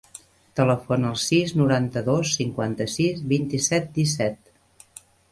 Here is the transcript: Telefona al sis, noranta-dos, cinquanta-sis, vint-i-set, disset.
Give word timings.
Telefona 0.59 1.09
al 1.09 1.17
sis, 1.23 1.51
noranta-dos, 1.59 2.31
cinquanta-sis, 2.39 3.21
vint-i-set, 3.33 3.91
disset. 3.99 4.51